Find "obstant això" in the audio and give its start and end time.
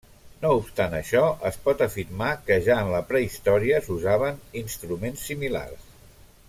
0.59-1.21